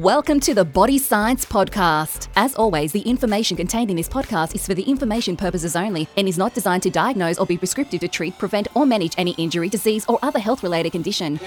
[0.00, 2.28] Welcome to the Body Science Podcast.
[2.34, 6.26] As always, the information contained in this podcast is for the information purposes only and
[6.26, 9.68] is not designed to diagnose or be prescriptive to treat, prevent, or manage any injury,
[9.68, 11.38] disease, or other health related condition.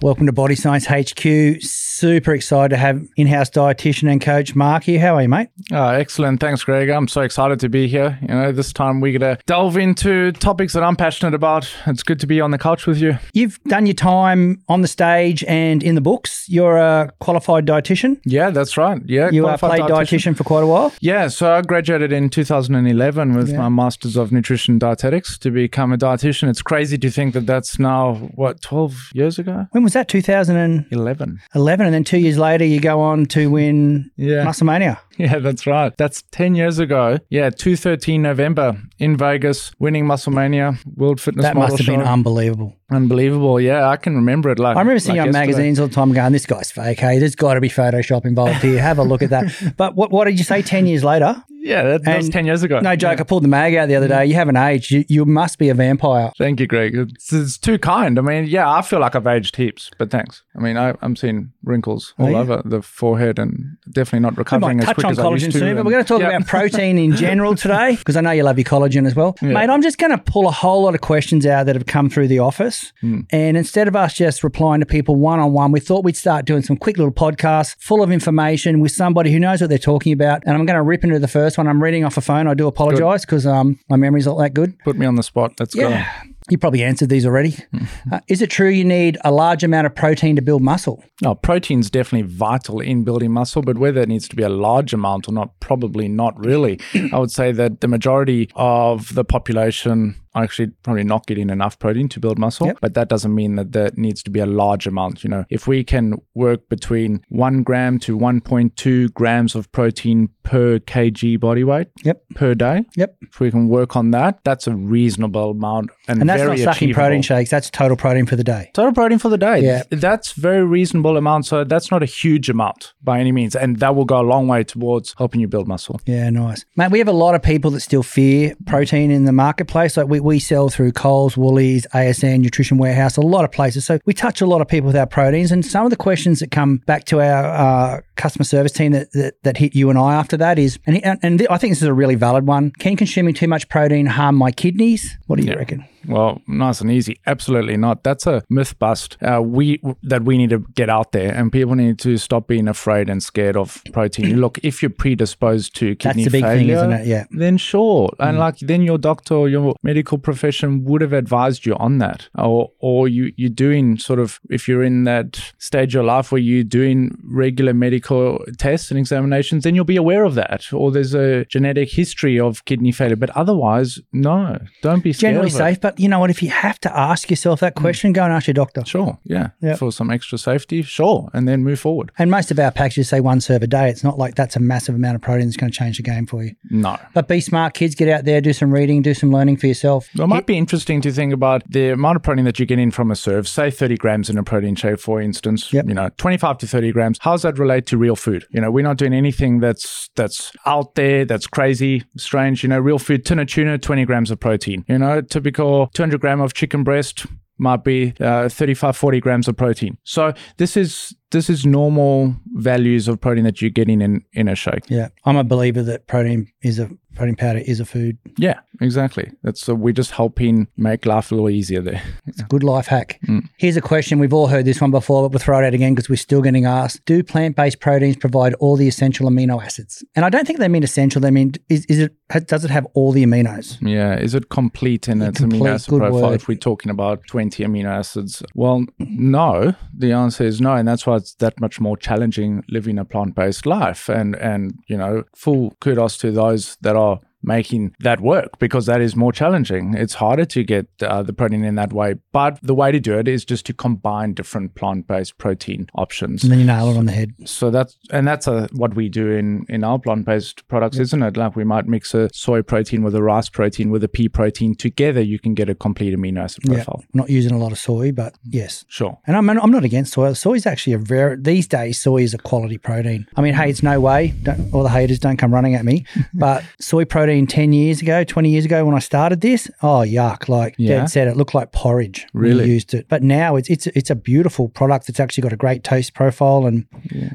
[0.00, 1.60] Welcome to Body Science HQ.
[1.96, 5.00] Super excited to have in-house dietitian and coach Mark here.
[5.00, 5.48] How are you, mate?
[5.72, 6.40] Oh, excellent.
[6.40, 6.90] Thanks, Greg.
[6.90, 8.18] I'm so excited to be here.
[8.20, 11.72] You know, this time we're going to delve into topics that I'm passionate about.
[11.86, 13.16] It's good to be on the couch with you.
[13.32, 16.46] You've done your time on the stage and in the books.
[16.50, 18.20] You're a qualified dietitian.
[18.26, 19.00] Yeah, that's right.
[19.06, 20.36] Yeah, You uh, played dietitian.
[20.36, 20.92] for quite a while.
[21.00, 23.56] Yeah, so I graduated in 2011 with Yeah.
[23.56, 26.50] my Masters of Nutrition Dietetics to become a dietitian.
[26.50, 29.66] It's crazy to think that that's now, what, 12 years ago?
[29.70, 30.08] When was that?
[30.08, 31.40] 2011.
[31.54, 31.85] 11.
[31.86, 34.44] And then two years later, you go on to win Yeah.
[34.44, 34.98] Musclemania.
[35.26, 35.92] Yeah, that's right.
[35.96, 37.18] That's 10 years ago.
[37.30, 41.96] Yeah, 213 November in Vegas, winning Musclemania, World Fitness That Model must have Show.
[41.96, 42.74] been unbelievable.
[42.90, 43.60] Unbelievable.
[43.60, 45.46] Yeah, I can remember it like I remember seeing like on yesterday.
[45.46, 47.00] magazines all the time going, this guy's fake.
[47.00, 48.80] Hey, there's got to be Photoshop involved here.
[48.80, 49.46] Have a look at that.
[49.76, 51.42] But what, what did you say 10 years later?
[51.62, 52.78] Yeah, that, that was 10 years ago.
[52.78, 53.18] No joke.
[53.20, 54.24] I pulled the mag out the other day.
[54.26, 54.92] You haven't aged.
[54.92, 56.30] You, you must be a vampire.
[56.38, 56.94] Thank you, Greg.
[56.94, 58.20] It's, it's too kind.
[58.20, 60.44] I mean, yeah, I feel like I've aged heaps, but thanks.
[60.56, 62.38] I mean, I, I'm seeing wrinkles all Oh, yeah?
[62.38, 65.52] over the forehead and definitely not recovering as touch quick on as I used collagen
[65.52, 66.28] soon, but we're going to talk yeah.
[66.28, 69.36] about protein in general today because I know you love your collagen as well.
[69.40, 69.48] Yeah.
[69.50, 72.10] Mate, I'm just going to pull a whole lot of questions out that have come
[72.10, 72.92] through the office.
[73.00, 73.20] Hmm.
[73.30, 76.44] And instead of us just replying to people one on one, we thought we'd start
[76.44, 80.12] doing some quick little podcasts full of information with somebody who knows what they're talking
[80.12, 80.42] about.
[80.46, 81.66] And I'm going to rip into the first one.
[81.66, 82.46] I'm reading off a phone.
[82.46, 84.78] I do apologize because um, my memory's not that good.
[84.80, 85.54] Put me on the spot.
[85.58, 86.10] Let's Yeah.
[86.48, 87.52] You probably answered these already.
[87.52, 88.14] Mm-hmm.
[88.14, 91.02] Uh, is it true you need a large amount of protein to build muscle?
[91.22, 91.30] go.
[91.30, 94.92] Oh, protein's definitely vital in building muscle, but whether it needs to be a large
[94.92, 96.78] amount or not, probably not really.
[97.12, 102.08] I would say that the majority of the population actually probably not getting enough protein
[102.10, 102.78] to build muscle, Yep.
[102.80, 105.24] but that doesn't mean that there needs to be a large amount.
[105.24, 110.78] You know, if we can work between one gram to 1.2 grams of protein per
[110.78, 112.22] kg body weight Yep.
[112.34, 113.16] per day, Yep.
[113.22, 116.64] if we can work on that, that's a reasonable amount and, And that's very not
[116.74, 117.02] sucking achievable.
[117.02, 117.50] protein shakes.
[117.50, 118.70] That's total protein for the day.
[118.74, 119.60] Total protein for the day.
[119.62, 119.82] Yeah.
[119.90, 121.46] That's very reasonable amount.
[121.46, 123.56] So that's not a huge amount by any means.
[123.56, 126.00] And that will go a long way towards helping you build muscle.
[126.06, 126.64] Yeah, nice.
[126.76, 129.96] Mate, we have a lot of people that still fear protein in the marketplace.
[129.96, 133.84] Like we, we sell through Coles, Woolies, ASN, Nutrition Warehouse, a lot of places.
[133.86, 135.52] So we touch a lot of people with our proteins.
[135.52, 139.12] And some of the questions that come back to our uh, customer service team that,
[139.12, 141.82] that, that hit you and I after that is, and, and, th- I think this
[141.82, 142.72] is a really valid one.
[142.72, 145.16] Can consuming too much protein harm my kidneys?
[145.28, 145.58] What do you Yeah.
[145.58, 145.84] reckon?
[146.08, 147.18] Well, nice and easy.
[147.26, 148.02] Absolutely not.
[148.02, 149.16] That's a myth bust.
[149.20, 152.68] Uh, we that we need to get out there, and people need to stop being
[152.68, 154.40] afraid and scared of protein.
[154.40, 157.06] Look, if you're predisposed to kidney the big thing, failure, isn't it?
[157.06, 157.24] Yeah.
[157.30, 161.74] then sure, and like then your doctor or your medical profession would have advised you
[161.76, 166.04] on that, or or you you're doing sort of if you're in that stage of
[166.04, 170.72] life where you're doing regular medical tests and examinations, then you'll be aware of that,
[170.72, 173.16] or there's a genetic history of kidney failure.
[173.16, 176.30] But otherwise, no, don't be scared Generally safe, but you know what?
[176.30, 177.82] If you have to ask yourself that hmm.
[177.82, 178.84] question, go and ask your doctor.
[178.84, 179.50] Sure, yeah.
[179.60, 179.78] Yep.
[179.78, 182.12] For some extra safety, sure, and then move forward.
[182.18, 183.88] And most of our packages say one serve a day.
[183.88, 186.26] It's not like that's a massive amount of protein that's going to change the game
[186.26, 186.54] for you.
[186.70, 186.98] No.
[187.14, 187.94] But be smart, kids.
[187.94, 190.08] Get out there, do some reading, do some learning for yourself.
[190.14, 192.78] Well, it might be interesting to think about the amount of protein that you get
[192.78, 195.88] in from a serve, say 30 grams in a protein shake, for instance, Yep.
[195.88, 197.18] you know, 25 to 30 grams.
[197.20, 198.46] How does that relate to real food?
[198.50, 202.62] You know, we're not doing anything that's that's out there, that's crazy, strange.
[202.62, 204.84] You know, real food, tin of tuna, 20 grams of protein.
[204.88, 207.26] You know, typical 200 gram of chicken breast
[207.58, 209.96] might be uh, 35, 40 grams of protein.
[210.04, 214.54] So this is this is normal values of protein that you're getting in, in a
[214.54, 214.84] shake.
[214.88, 218.18] Yeah, I'm a believer that protein is a protein powder is a food.
[218.38, 219.32] Yeah, exactly.
[219.42, 222.02] That's so we're just helping make life a little easier there.
[222.26, 223.18] It's a good life hack.
[223.26, 223.48] Mm.
[223.56, 225.94] Here's a question we've all heard this one before, but we'll throw it out again
[225.94, 230.04] because we're still getting asked: Do plant-based proteins provide all the essential amino acids?
[230.14, 231.20] And I don't think they mean essential.
[231.20, 232.14] They mean is, is it
[232.46, 233.78] does it have all the aminos?
[233.80, 236.34] Yeah, is it complete in its complete, amino acid profile word.
[236.34, 238.42] if we're talking about 20 amino acids?
[238.54, 239.74] Well, no.
[239.96, 243.64] The answer is no, and that's why it's that much more challenging living a plant-based
[243.64, 244.08] life.
[244.08, 247.05] And and you know, full kudos to those that are
[247.46, 249.94] making that work because that is more challenging.
[249.94, 253.18] It's harder to get uh, the protein in that way, but the way to do
[253.18, 256.42] it is just to combine different plant-based protein options.
[256.42, 257.34] And then you nail it on the head.
[257.44, 261.36] So that's and that's uh what we do in in our plant-based products, isn't it?
[261.36, 264.74] Like we might mix a soy protein with a rice protein with a pea protein
[264.74, 265.20] together.
[265.20, 267.02] You can get a complete amino acid profile.
[267.02, 268.84] I'm not using a lot of soy, but yes.
[268.88, 269.18] Sure.
[269.26, 270.32] And I'm, I'm not against soy.
[270.32, 273.26] Soy is actually a very, these days, soy is a quality protein.
[273.36, 276.04] I mean, hey, it's no way, don't, all the haters don't come running at me,
[276.34, 280.00] but soy protein protein 10 years ago, 20 years ago when I started this, oh,
[280.06, 280.48] yuck.
[280.48, 281.00] Like Yeah.
[281.00, 282.68] Dad said, it looked like porridge Really?
[282.68, 283.06] used it.
[283.08, 285.08] But now it's, it's, it's a beautiful product.
[285.08, 286.66] It's actually got a great taste profile.
[286.66, 286.86] And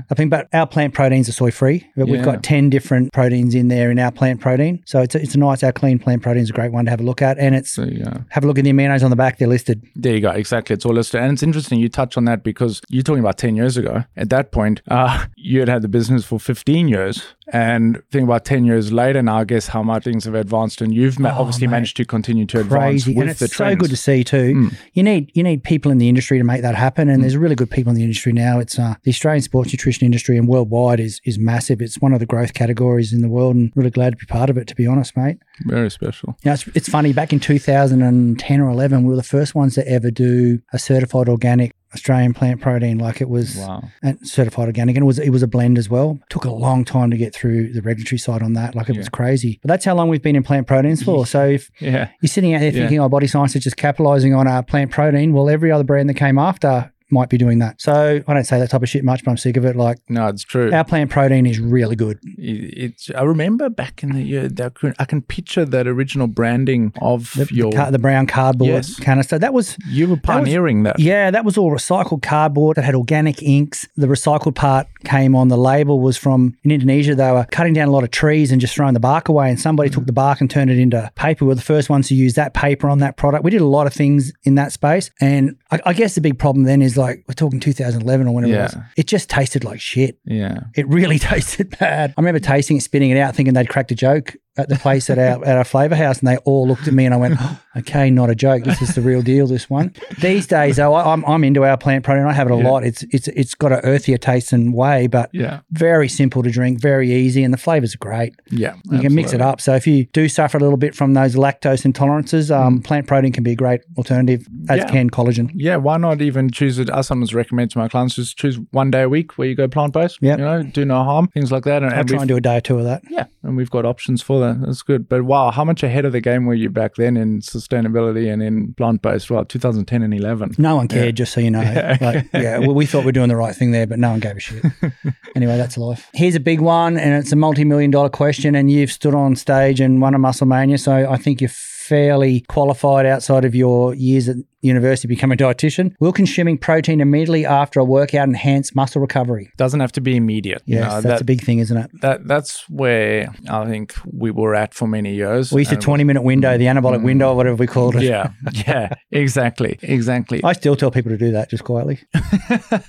[0.09, 1.87] I think, but our plant proteins are soy free.
[1.95, 4.81] But we've got 10 different proteins in there in our plant protein.
[4.85, 6.91] So it's a, it's a nice, our clean plant protein is a great one to
[6.91, 7.37] have a look at.
[7.37, 7.87] And it's, So
[8.29, 9.37] have a look at the aminos on the back.
[9.37, 9.83] They're listed.
[9.95, 10.31] There you go.
[10.31, 10.73] Exactly.
[10.73, 11.21] It's all listed.
[11.21, 14.03] And it's interesting you touch on that because you're talking about 10 years ago.
[14.17, 17.23] At that point, uh, you had had the business for 15 years.
[17.53, 20.81] And think about 10 years later now, I guess how much things have advanced.
[20.81, 21.71] And you've ma- Oh, obviously mate.
[21.71, 23.79] managed to continue to advance with and it's the so trends.
[23.81, 24.53] good to see too.
[24.55, 24.75] Mm.
[24.93, 27.55] You need you need people in the industry to make that happen, and there's really
[27.55, 28.59] good people in the industry now.
[28.59, 31.81] It's uh, the Australian sports nutrition industry and worldwide is is massive.
[31.81, 34.49] It's one of the growth categories in the world, and really glad to be part
[34.49, 34.67] of it.
[34.67, 35.37] To be honest, mate.
[35.65, 36.35] Very special.
[36.43, 37.13] You know, it's, it's funny.
[37.13, 41.29] Back in 2010 or 11, we were the first ones to ever do a certified
[41.29, 42.97] organic Australian plant protein.
[42.97, 43.83] Like it was Wow.
[44.01, 46.19] and certified organic, and it was it was a blend as well.
[46.29, 48.75] Took a long time to get through the regulatory side on that.
[48.75, 49.59] Like it was crazy.
[49.61, 51.25] But that's how long we've been in plant proteins for.
[51.31, 52.09] So if Yeah.
[52.21, 52.79] you're sitting out there Yeah.
[52.81, 55.33] thinking, oh, body science is just capitalizing on our plant protein.
[55.33, 57.81] Well, every other brand that came after might be doing that.
[57.81, 59.75] So I don't say that type of shit much, but I'm sick of it.
[59.75, 60.71] Like No, it's true.
[60.73, 62.19] our plant protein is really good.
[62.23, 63.09] It's.
[63.15, 67.47] I remember back in the year that I can, picture that original branding of The,
[67.51, 67.71] your.
[67.71, 68.99] the, ca- the brown cardboard Yes.
[68.99, 69.37] canister.
[69.37, 70.99] That was you were pioneering that.
[70.99, 72.77] yeah, that was all recycled cardboard.
[72.77, 73.87] It had organic inks.
[73.95, 77.15] The recycled part came on the label was from in Indonesia.
[77.15, 79.49] They were cutting down a lot of trees and just throwing the bark away.
[79.49, 79.93] And somebody mm.
[79.93, 81.45] took the bark and turned it into paper.
[81.45, 83.43] We were the first ones to use that paper on that product.
[83.43, 85.11] We did a lot of things in that space.
[85.21, 88.53] And I, I guess the big problem then is like we're talking 2011 or whenever
[88.53, 88.75] it was.
[88.97, 90.17] It just tasted like shit.
[90.25, 90.61] Yeah.
[90.75, 92.13] It really tasted bad.
[92.17, 95.09] I remember tasting it, spitting it out, thinking they'd cracked a joke at the place
[95.09, 97.39] at our at our flavour house, and they all looked at me, and I went,
[97.77, 98.63] "Okay, not a joke.
[98.63, 99.47] This is the real deal.
[99.47, 102.25] This one." These days, though, I, I'm I'm into our plant protein.
[102.25, 102.69] I have it a Yeah.
[102.69, 102.83] lot.
[102.83, 105.61] It's it's it's got an earthier taste and way, but Yeah.
[105.71, 108.33] very simple to drink, very easy, and the flavours are great.
[108.49, 108.73] Yeah.
[108.91, 109.61] You can mix it up.
[109.61, 113.31] So if you do suffer a little bit from those lactose intolerances, um, plant protein
[113.31, 114.83] can be a great alternative, as Mm.
[114.83, 114.91] Yeah.
[114.91, 115.51] can collagen.
[115.55, 116.89] Yeah, why not even choose it?
[116.89, 119.67] I sometimes recommend to my clients just choose one day a week where you go
[119.69, 120.17] plant based.
[120.21, 121.83] Yeah, You know, do no harm, things like that.
[121.83, 123.01] And, I'll and try and do a day or two of that.
[123.09, 124.61] yeah, and we've got options for that.
[124.61, 125.09] That's good.
[125.09, 128.41] But wow, how much ahead of the game were you back then in sustainability and
[128.43, 129.31] in plant based?
[129.31, 130.55] Well, 2010 and 11.
[130.57, 131.61] No one cared, just so you know.
[131.71, 131.97] Yeah.
[132.01, 134.19] Like, yeah, well, we thought we were doing the right thing there, but no one
[134.19, 134.63] gave a shit.
[135.35, 136.09] anyway, that's life.
[136.13, 139.35] Here's a big one, and it's a multi million dollar question, and you've stood on
[139.35, 143.93] stage and won a Muscle Mania, so I think you're fairly qualified outside of your
[143.93, 145.93] years at university become a dietitian.
[145.99, 149.51] Will consuming protein immediately after a workout enhance muscle recovery?
[149.57, 150.61] Doesn't have to be immediate.
[150.65, 151.89] you know, that's that, a big thing, isn't it?
[152.01, 155.51] that that's where I think we were at for many years.
[155.51, 158.03] We used a 20 minute window, the anabolic window, whatever we called it.
[158.03, 158.31] Yeah,
[158.67, 160.41] yeah, exactly, exactly.
[160.43, 161.99] I still tell people to do that just quietly.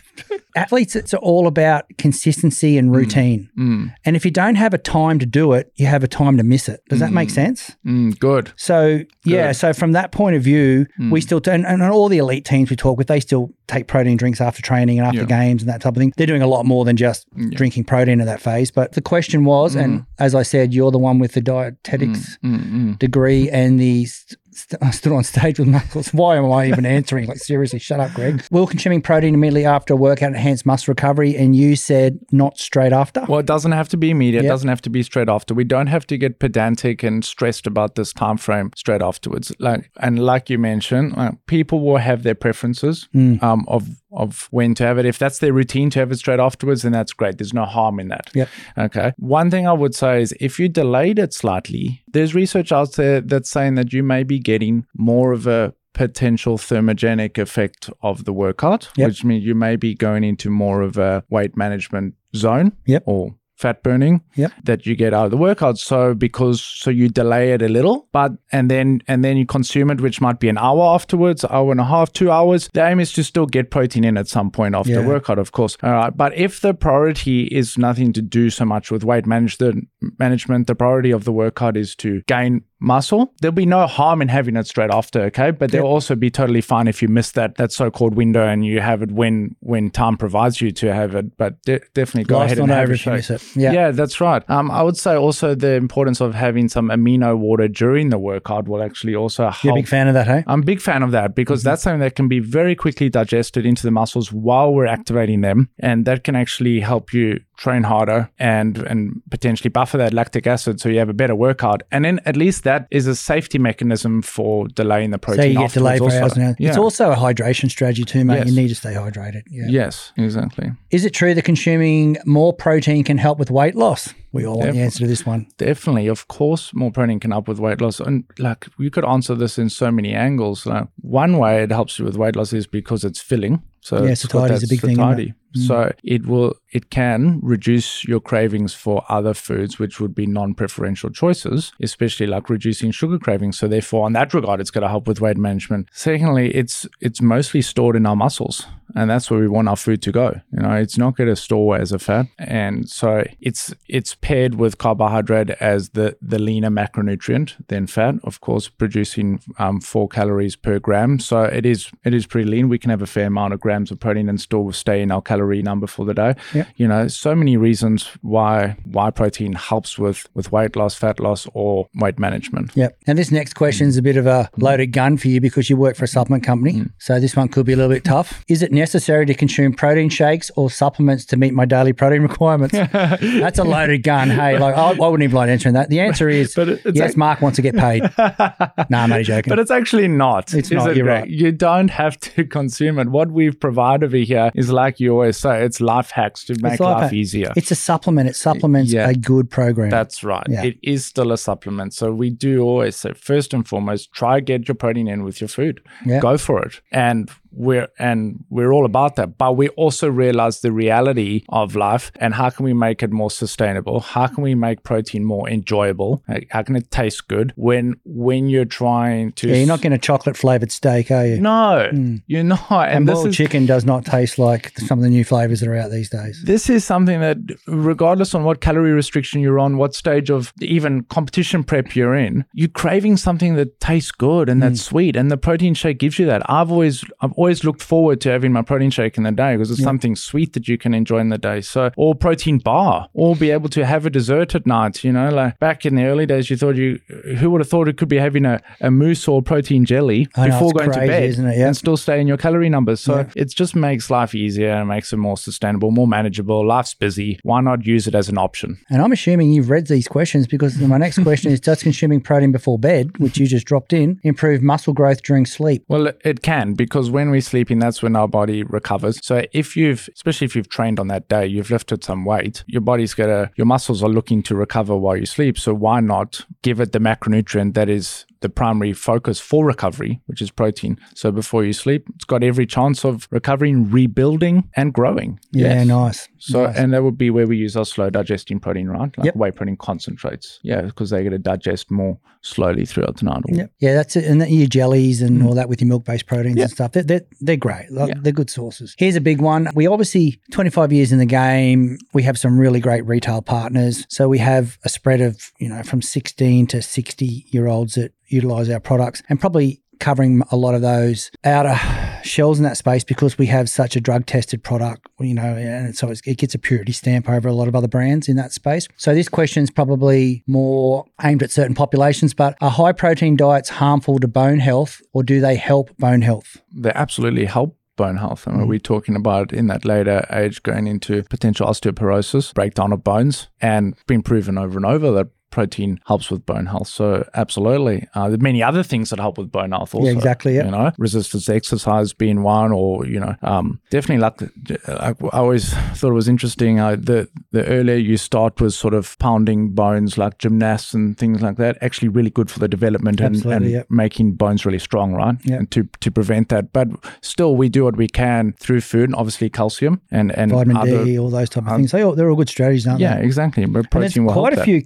[0.55, 3.49] Athletes, it's all about consistency and routine.
[3.59, 6.37] Mm, And if you don't have a time to do it, you have a time
[6.37, 6.83] to miss it.
[6.91, 7.75] Does that make sense?
[7.87, 8.53] mm, good.
[8.57, 9.57] So, yeah, Good.
[9.57, 12.77] so from that point of view, we still, and, and all the elite teams we
[12.77, 15.27] talk with, they still take protein drinks after training and after Yeah.
[15.27, 16.13] games and that type of thing.
[16.17, 18.71] They're doing a lot more than just drinking protein in that phase.
[18.71, 22.59] But the question was, and as I said, you're the one with the dietetics Mm,
[22.73, 22.99] mm.
[22.99, 24.07] degree and the
[24.53, 26.09] st- I stood on stage with muscles.
[26.15, 27.27] Why am I even answering?
[27.27, 28.45] Like, seriously, shut up, Greg.
[28.51, 31.37] Will consuming protein immediately after a workout enhance muscle recovery?
[31.37, 33.25] And you said not straight after.
[33.29, 34.45] Well, it doesn't have to be immediate.
[34.45, 35.55] It doesn't have to be straight after.
[35.55, 39.53] We don't have to get pedantic and stressed about this time frame straight afterwards.
[39.59, 43.43] Like and like you mentioned, uh, people will have their preferences Mm.
[43.43, 45.07] um, of of when to have it.
[45.07, 47.39] If that's their routine to have it straight afterwards, then that's great.
[47.39, 48.31] There's no harm in that.
[48.35, 48.49] Yep.
[48.79, 49.13] Okay.
[49.17, 53.21] One thing I would say is if you delayed it slightly, there's research out there
[53.21, 58.33] that's saying that you may be getting more of a potential thermogenic effect of the
[58.33, 59.09] workout, Yep.
[59.09, 63.03] which means you may be going into more of a weight management zone Yep.
[63.07, 64.53] or fat burning Yep.
[64.65, 68.09] that you get out of the workout so because so you delay it a little
[68.13, 71.71] but and then and then you consume it which might be an hour afterwards hour
[71.71, 74.51] and a half two hours the aim is to still get protein in at some
[74.51, 75.07] point after Yeah.
[75.15, 78.91] workout of course all right but if the priority is nothing to do so much
[78.91, 79.71] with weight manage the
[80.19, 84.29] management the priority of the workout is to gain muscle there'll be no harm in
[84.29, 87.57] having it straight after okay but there'll also be totally fine if you miss that
[87.57, 91.37] that so-called window and you have it when when time provides you to have it
[91.37, 93.57] but de- definitely go ahead and have over your if miss it.
[93.57, 93.73] Yeah.
[93.73, 94.43] Yeah, that's right.
[94.49, 98.69] Um, I would say also the importance of having some amino water during the workout
[98.69, 99.65] will actually also help.
[99.65, 100.45] You're a big fan of that, hey?
[100.47, 103.67] I'm a big fan of that because that's something that can be very quickly digested
[103.67, 108.29] into the muscles while we're activating them, and that can actually help you train harder
[108.39, 111.83] and and potentially buffer that lactic acid so you have a better workout.
[111.93, 115.43] And then at least that is a safety mechanism for delaying the protein.
[115.43, 116.23] So you get delayed for also.
[116.23, 116.55] hours now.
[116.59, 116.71] Yeah.
[116.71, 118.39] It's also a hydration strategy too, mate.
[118.39, 118.49] Yes.
[118.49, 119.43] You need to stay hydrated.
[119.49, 119.67] Yeah.
[119.69, 120.73] yes, exactly.
[120.91, 124.13] Is it true that consuming more protein can help with weight loss?
[124.33, 125.47] We all want the answer to this one.
[125.59, 129.35] Definitely, of course, more protein can help with weight loss, and like you could answer
[129.35, 130.65] this in so many angles.
[130.65, 133.63] Like, one way it helps you with weight loss is because it's filling.
[133.83, 135.17] So Yeah, satiety is a big thing, isn't it?
[135.17, 135.35] satiety.
[135.57, 135.67] Mm.
[135.67, 141.11] So it will, it can reduce your cravings for other foods, which would be non-preferential
[141.11, 143.59] choices, especially like reducing sugar cravings.
[143.59, 145.89] So therefore, on that regard, it's going to help with weight management.
[145.93, 150.01] Secondly, it's it's mostly stored in our muscles, and that's where we want our food
[150.03, 150.41] to go.
[150.53, 154.55] You know, it's not going to store as a fat, and so it's it's paired
[154.55, 160.57] with carbohydrate as the the leaner macronutrient than fat, of course, producing um, four calories
[160.57, 161.19] per gram.
[161.19, 162.71] So it is it is pretty lean.
[162.71, 165.21] We can have a fair amount of grams of protein and still stay in our
[165.21, 166.35] calorie number for the day.
[166.55, 166.62] Yeah.
[166.77, 171.47] You know, so many reasons why why protein helps with with weight loss, fat loss,
[171.55, 172.73] or weight management.
[172.75, 172.99] Yep.
[173.07, 175.77] And this next question is a bit of a loaded gun for you because you
[175.77, 176.75] work for a supplement company.
[176.75, 176.93] Mm.
[176.99, 178.45] So this one could be a little bit tough.
[178.49, 182.73] Is it necessary to consume protein shakes or supplements to meet my daily protein requirements?
[182.73, 184.31] That's a loaded gun.
[184.31, 185.91] Hey, like I, I wouldn't even like answering that.
[185.91, 187.17] The answer is But yes.
[187.17, 188.03] Mark wants to get paid.
[188.19, 189.51] nah, I'm only joking.
[189.51, 190.53] But it's actually not.
[190.55, 191.29] It's not, it, you're right.
[191.29, 193.09] You don't have to consume it.
[193.09, 196.71] What we've provided over here is like you always say, it's life hacks to make
[196.73, 197.13] life life, hack.
[197.13, 197.53] easier.
[197.57, 198.29] it's a supplement.
[198.29, 199.09] It supplements Yeah.
[199.09, 199.91] a good program.
[199.91, 200.47] That's right.
[200.49, 200.65] Yeah.
[200.65, 201.95] It is still a supplement.
[201.95, 205.49] So we do always say first and foremost, try get your protein in with your
[205.49, 205.81] food.
[206.07, 206.21] Yeah.
[206.21, 206.81] Go for it.
[206.91, 209.39] And we're and we're all about that.
[209.39, 213.31] But we also realize the reality of life and how can we make it more
[213.31, 214.01] sustainable?
[214.01, 216.23] How can we make protein more enjoyable?
[216.29, 219.97] Like, How can it taste good when when you're trying to yeah, you're not getting
[219.97, 221.41] a chocolate flavored steak, are you?
[221.41, 222.17] No, hmm.
[222.27, 222.89] you're not.
[222.89, 225.69] And, and boiled is chicken does not taste like some of the new flavors that
[225.69, 226.43] are out these days.
[226.45, 231.03] this is something that regardless on what calorie restriction you're on what stage of even
[231.05, 234.91] competition prep you're in you're craving something that tastes good and that's hmm.
[234.91, 238.31] sweet and the protein shake gives you that i've always i've always looked forward to
[238.31, 241.19] having my protein shake in the day because it's something sweet that you can enjoy
[241.19, 241.61] in the day.
[241.61, 245.29] So or protein bar or be able to have a dessert at night you know
[245.31, 246.99] like back in the early days you thought you
[247.39, 250.49] who would have thought it could be having a, a mousse or protein jelly I
[250.49, 251.59] before it's going crazy, to bed isn't it?
[251.59, 251.67] Yeah.
[251.67, 253.01] and still stay in your calorie numbers.
[253.01, 256.67] So it just makes life easier and makes it more sustainable more manageable.
[256.67, 257.39] Life's busy.
[257.43, 258.79] Why not use it as an option?
[258.91, 262.53] And I'm assuming you've read these questions because my next question is Does consuming protein
[262.53, 265.85] before bed, which you just dropped in, improve muscle growth during sleep?
[265.89, 269.19] well it can because when we're sleeping that's when our body recovers.
[269.25, 272.81] So if you've especially if you've trained on that day you've lifted some weight your
[272.81, 275.59] body's gonna your muscles are looking to recover while you sleep.
[275.59, 280.43] So why not give it the macronutrient that is the primary focus for recovery, which
[280.43, 280.99] is protein.
[281.15, 285.41] So before you sleep, it's got every chance of recovering, rebuilding, and growing.
[285.53, 285.87] Yeah, Yes.
[285.87, 286.29] nice.
[286.39, 286.77] So, Nice.
[286.77, 289.17] and that would be where we use our slow digesting protein, right?
[289.17, 289.37] Like Yep.
[289.37, 290.59] whey protein concentrates.
[290.63, 293.43] Yeah, because they're going to digest more slowly throughout the night.
[293.49, 294.25] Yeah, yeah, that's it.
[294.25, 296.59] And then your jellies and all that with your milk-based proteins Mm.
[296.59, 296.65] Yeah.
[296.65, 297.91] and stuff, they're, they're, they're great.
[297.93, 298.15] Like, Yeah.
[298.21, 298.95] They're good sources.
[298.99, 299.69] Here's a big one.
[299.75, 304.05] We obviously, 25 years in the game, we have some really great retail partners.
[304.09, 308.13] So we have a spread of, you know, from 16 to 60 year olds that
[308.33, 311.79] utilize our products and probably covering a lot of those outer
[312.25, 315.97] shells in that space because we have such a drug tested product, you know, and
[315.97, 318.53] so it's, it gets a purity stamp over a lot of other brands in that
[318.53, 318.89] space.
[318.97, 323.69] So this question is probably more aimed at certain populations, but are high protein diets
[323.69, 326.61] harmful to bone health or do they help bone health?
[326.73, 328.47] They absolutely help bone health.
[328.49, 328.83] And we're mm.
[328.83, 334.23] talking about in that later age going into potential osteoporosis, breakdown of bones, and been
[334.23, 336.89] proven over and over that protein helps with bone health.
[336.89, 338.09] So absolutely.
[338.15, 340.09] Uh, there are many other things that help with bone health also.
[340.09, 340.65] yeah, exactly, yeah.
[340.65, 344.43] You know, resistance to exercise being one or, you know, um, definitely like,
[344.89, 346.81] I always thought it was interesting.
[346.81, 351.41] Uh, the, the earlier you start with sort of pounding bones like gymnasts and things
[351.41, 353.83] like that, actually really good for the development and, and yeah.
[353.89, 355.37] making bones really strong, right?
[355.45, 355.57] Yeah.
[355.57, 356.73] And to, to prevent that.
[356.73, 356.89] But
[357.21, 361.05] still, we do what we can through food, and obviously calcium and, and Vitamin other,
[361.05, 361.93] D, all those type of things.
[361.93, 363.21] They all, they're all good strategies, aren't Yeah, they?
[363.21, 363.67] Yeah, exactly.
[363.67, 364.65] But And protein will quite a that.
[364.65, 364.83] Few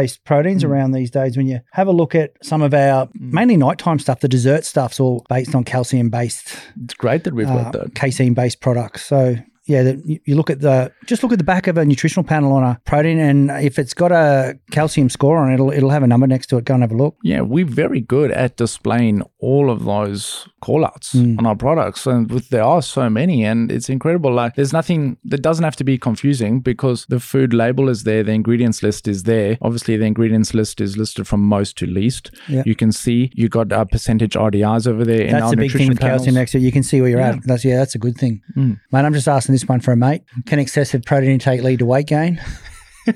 [0.00, 1.36] calcium-based proteins around these days.
[1.36, 5.00] When you have a look at some of our mainly nighttime stuff, the dessert stuff's
[5.00, 7.94] all based on calcium-based, It's great that we've uh, got that.
[7.94, 9.04] casein-based products.
[9.04, 9.36] So
[9.70, 12.52] yeah, the, you- look at the just look at the back of a nutritional panel
[12.52, 16.02] on a protein, and if it's got a calcium score on it, it'll it'll have
[16.02, 16.64] a number next to it.
[16.64, 17.16] Go and have a look.
[17.22, 21.38] Yeah, we're very good at displaying all of those callouts Mm.
[21.38, 22.06] on our products.
[22.06, 24.32] And with, there are so many, and it's incredible.
[24.32, 28.22] Like, there's nothing that doesn't have to be confusing because the food label is there,
[28.22, 29.56] the ingredients list is there.
[29.62, 32.30] Obviously, the ingredients list is listed from most to least.
[32.48, 32.62] Yeah.
[32.66, 35.88] You can see you got uh, percentage RDIs over there in our the big thing
[35.88, 36.34] with calcium panels.
[36.34, 36.62] next to it.
[36.62, 37.30] You can see where you're Yeah.
[37.36, 37.42] at.
[37.44, 38.42] That's yeah, that's a good thing.
[38.56, 38.80] Mm.
[38.92, 40.22] Mate, I'm just asking this one for a mate.
[40.46, 42.40] Can excessive protein intake lead to weight gain?